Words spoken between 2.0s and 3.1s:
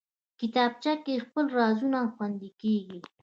خوندي کېږي